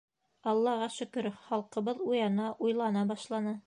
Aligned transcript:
—Аллаға 0.51 0.87
шөкөр, 0.95 1.29
халҡыбыҙ 1.43 2.05
уяна, 2.09 2.53
уйлана 2.67 3.09
башланы. 3.15 3.59